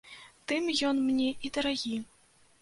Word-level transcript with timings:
Тым 0.51 0.63
ён 0.89 1.01
мне 1.09 1.27
і 1.49 1.53
дарагі. 1.59 1.95